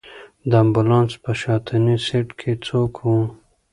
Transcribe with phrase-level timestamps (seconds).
[0.49, 3.09] د امبولانس په شاتني سېټ کې څوک و؟